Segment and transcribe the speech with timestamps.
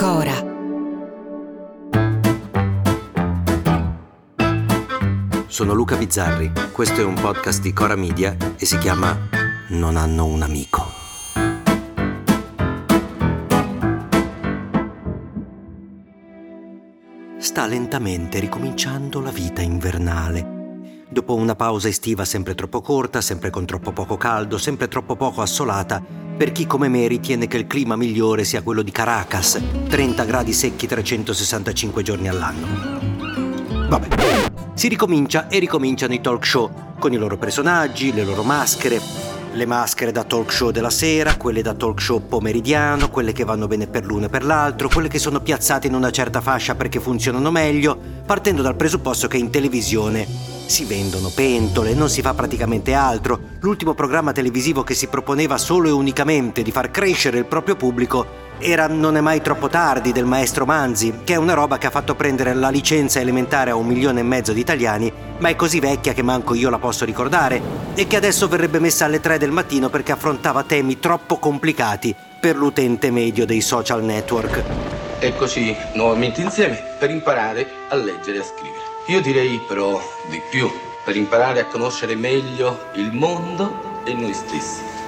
[0.00, 0.32] Cora.
[5.46, 9.14] Sono Luca Bizzarri, questo è un podcast di Cora Media e si chiama
[9.68, 10.86] Non hanno un amico.
[17.36, 21.04] Sta lentamente ricominciando la vita invernale.
[21.10, 25.42] Dopo una pausa estiva sempre troppo corta, sempre con troppo poco caldo, sempre troppo poco
[25.42, 26.02] assolata,
[26.40, 30.54] per chi come me ritiene che il clima migliore sia quello di Caracas, 30 gradi
[30.54, 32.66] secchi 365 giorni all'anno.
[33.86, 34.08] Vabbè,
[34.72, 38.98] si ricomincia e ricominciano i talk show, con i loro personaggi, le loro maschere,
[39.52, 43.66] le maschere da talk show della sera, quelle da talk show pomeridiano, quelle che vanno
[43.66, 47.00] bene per l'uno e per l'altro, quelle che sono piazzate in una certa fascia perché
[47.00, 50.26] funzionano meglio, partendo dal presupposto che in televisione
[50.66, 53.40] si vendono pentole, non si fa praticamente altro.
[53.60, 58.48] L'ultimo programma televisivo che si proponeva solo e unicamente di far crescere il proprio pubblico
[58.60, 61.90] era Non è mai troppo tardi del maestro Manzi, che è una roba che ha
[61.90, 65.80] fatto prendere la licenza elementare a un milione e mezzo di italiani, ma è così
[65.80, 67.60] vecchia che manco io la posso ricordare,
[67.94, 72.56] e che adesso verrebbe messa alle 3 del mattino perché affrontava temi troppo complicati per
[72.56, 74.62] l'utente medio dei social network.
[75.18, 78.82] E così nuovamente insieme per imparare a leggere e a scrivere.
[79.06, 80.70] Io direi però di più,
[81.04, 84.99] per imparare a conoscere meglio il mondo e noi stessi.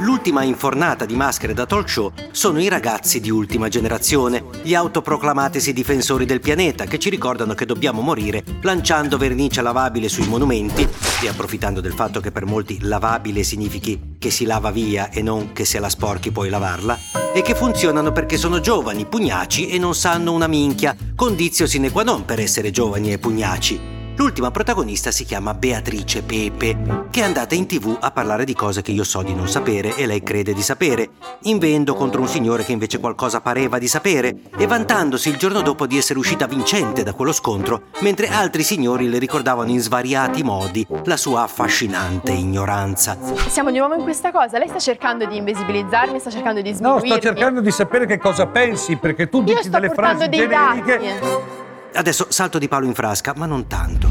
[0.00, 5.74] L'ultima infornata di maschere da talk show sono i ragazzi di ultima generazione, gli autoproclamatesi
[5.74, 10.88] difensori del pianeta che ci ricordano che dobbiamo morire lanciando vernice lavabile sui monumenti
[11.22, 15.52] e approfittando del fatto che per molti lavabile significhi che si lava via e non
[15.52, 16.98] che se la sporchi puoi lavarla,
[17.34, 22.04] e che funzionano perché sono giovani, pugnaci e non sanno una minchia, condizio sine qua
[22.04, 23.89] non per essere giovani e pugnaci.
[24.20, 28.82] L'ultima protagonista si chiama Beatrice Pepe, che è andata in tv a parlare di cose
[28.82, 31.08] che io so di non sapere e lei crede di sapere,
[31.44, 35.86] invendo contro un signore che invece qualcosa pareva di sapere e vantandosi il giorno dopo
[35.86, 40.86] di essere uscita vincente da quello scontro, mentre altri signori le ricordavano in svariati modi
[41.04, 43.16] la sua affascinante ignoranza.
[43.48, 44.58] Siamo di nuovo in questa cosa.
[44.58, 47.08] Lei sta cercando di invisibilizzarmi, sta cercando di No, sminuirmi.
[47.08, 50.98] sto cercando di sapere che cosa pensi, perché tu Io dici delle frasi dei generiche.
[50.98, 51.68] dati.
[51.92, 54.08] Adesso salto di palo in frasca, ma non tanto.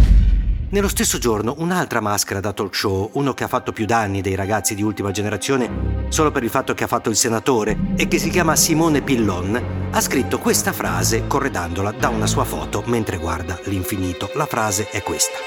[0.71, 4.35] Nello stesso giorno, un'altra maschera da talk show, uno che ha fatto più danni dei
[4.35, 8.19] ragazzi di ultima generazione, solo per il fatto che ha fatto il senatore e che
[8.19, 13.57] si chiama Simone Pillon, ha scritto questa frase corredandola da una sua foto mentre guarda
[13.63, 14.29] l'infinito.
[14.35, 15.37] La frase è questa.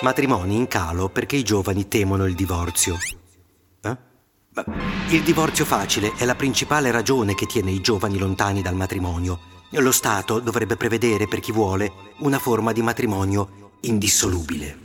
[0.00, 2.96] Matrimoni in calo perché i giovani temono il divorzio.
[3.82, 3.96] Eh?
[5.10, 9.49] Il divorzio facile è la principale ragione che tiene i giovani lontani dal matrimonio.
[9.74, 14.78] Lo Stato dovrebbe prevedere, per chi vuole, una forma di matrimonio indissolubile.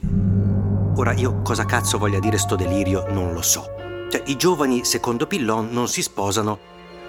[0.98, 3.66] Ora io cosa cazzo voglia dire sto delirio non lo so.
[4.12, 6.60] Cioè, i giovani, secondo Pillon, non si sposano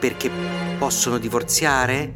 [0.00, 0.30] perché
[0.78, 2.14] possono divorziare?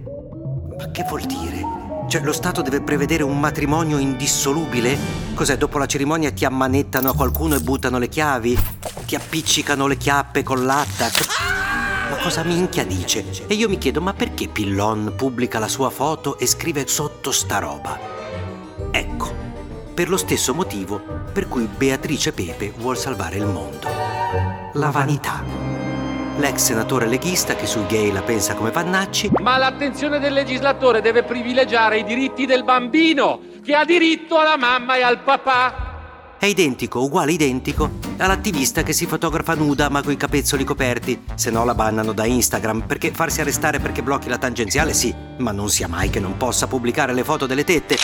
[0.78, 1.62] Ma che vuol dire?
[2.08, 4.96] Cioè, lo Stato deve prevedere un matrimonio indissolubile?
[5.34, 8.58] Cos'è, dopo la cerimonia ti ammanettano a qualcuno e buttano le chiavi?
[9.04, 11.59] Ti appiccicano le chiappe con l'attac?
[12.10, 13.24] Ma cosa minchia dice?
[13.46, 17.60] E io mi chiedo, ma perché Pillon pubblica la sua foto e scrive sotto sta
[17.60, 17.96] roba?
[18.90, 19.32] Ecco,
[19.94, 21.00] per lo stesso motivo
[21.32, 23.86] per cui Beatrice Pepe vuol salvare il mondo.
[24.72, 25.44] La vanità.
[26.38, 31.22] L'ex senatore leghista che sui gay la pensa come Vannacci Ma l'attenzione del legislatore deve
[31.22, 36.36] privilegiare i diritti del bambino, che ha diritto alla mamma e al papà.
[36.40, 41.64] è identico, uguale identico, all'attivista che si fotografa nuda ma coi capezzoli coperti, se no
[41.64, 45.88] la bannano da Instagram, perché farsi arrestare perché blocchi la tangenziale sì, ma non sia
[45.88, 47.96] mai che non possa pubblicare le foto delle tette.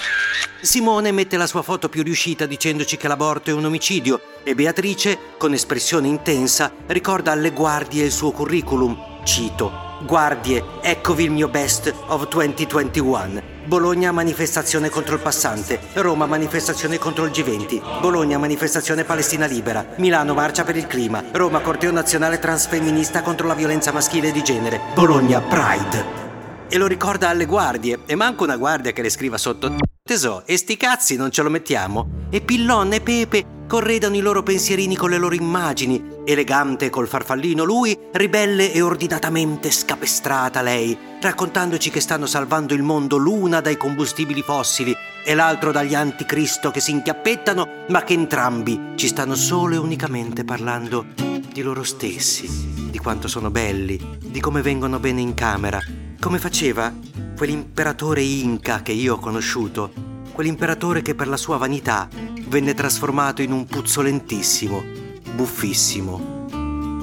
[0.61, 5.19] Simone mette la sua foto più riuscita dicendoci che l'aborto è un omicidio e Beatrice,
[5.38, 9.23] con espressione intensa, ricorda alle guardie il suo curriculum.
[9.25, 9.86] Cito.
[10.04, 13.54] Guardie, eccovi il mio best of 2021.
[13.64, 20.34] Bologna manifestazione contro il passante, Roma manifestazione contro il G20, Bologna manifestazione palestina libera, Milano
[20.34, 25.40] marcia per il clima, Roma corteo nazionale transfemminista contro la violenza maschile di genere, Bologna
[25.40, 26.25] Pride.
[26.69, 29.76] E lo ricorda alle guardie, e manco una guardia che le scriva sotto.
[30.02, 32.26] Tesò, e sti cazzi non ce lo mettiamo?
[32.31, 37.62] E Pillon e Pepe corredano i loro pensierini con le loro immagini, Elegante col farfallino
[37.62, 44.43] lui, ribelle e ordinatamente scapestrata lei, raccontandoci che stanno salvando il mondo l'una dai combustibili
[44.43, 44.93] fossili
[45.25, 50.43] e l'altro dagli anticristo che si inchiappettano, ma che entrambi ci stanno solo e unicamente
[50.43, 51.06] parlando
[51.52, 55.79] di loro stessi, di quanto sono belli, di come vengono bene in camera,
[56.19, 56.93] come faceva
[57.37, 59.93] quell'imperatore inca che io ho conosciuto,
[60.32, 62.08] quell'imperatore che per la sua vanità
[62.49, 65.06] venne trasformato in un puzzolentissimo,
[65.37, 66.21] buffissimo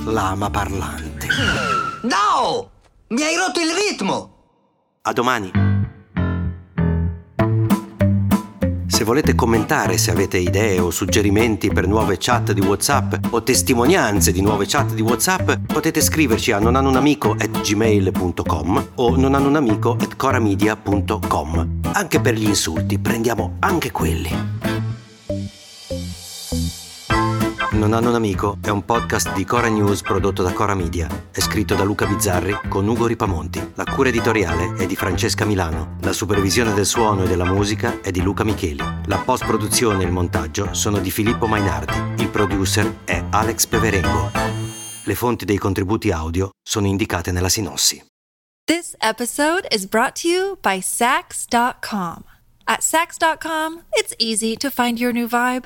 [0.05, 1.27] lama parlante.
[2.01, 2.71] No!
[3.09, 4.31] Mi hai rotto il ritmo!
[5.03, 5.51] A domani.
[8.87, 14.31] Se volete commentare, se avete idee o suggerimenti per nuove chat di WhatsApp o testimonianze
[14.31, 21.79] di nuove chat di WhatsApp, potete scriverci a nonanunamico@gmail.com o nonanunamico@coramedia.com.
[21.93, 24.62] Anche per gli insulti, prendiamo anche quelli.
[27.83, 31.25] Non hanno un amico è un podcast di Cora News prodotto da Cora Media.
[31.29, 33.73] È scritto da Luca Bizzarri con Ugo Ripamonti.
[33.75, 35.97] La cura editoriale è di Francesca Milano.
[35.99, 38.81] La supervisione del suono e della musica è di Luca Micheli.
[39.07, 42.23] La post-produzione e il montaggio sono di Filippo Mainardi.
[42.23, 44.31] Il producer è Alex Peverengo.
[45.03, 48.01] Le fonti dei contributi audio sono indicate nella sinossi.
[48.63, 52.23] This episode is brought to you by Sax.com.
[52.63, 55.65] At Sax.com, it's easy to find your new vibe.